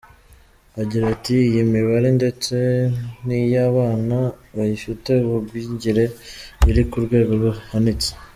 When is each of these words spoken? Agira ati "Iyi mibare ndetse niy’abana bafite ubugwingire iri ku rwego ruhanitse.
Agira 0.81 1.05
ati 1.15 1.35
"Iyi 1.47 1.61
mibare 1.73 2.09
ndetse 2.19 2.55
niy’abana 3.25 4.17
bafite 4.57 5.11
ubugwingire 5.27 6.03
iri 6.69 6.83
ku 6.89 6.97
rwego 7.05 7.31
ruhanitse. 7.41 8.09